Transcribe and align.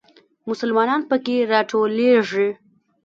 مسلمانان 0.49 1.01
په 1.09 1.15
کې 1.25 1.35
راټولېږي. 1.51 2.49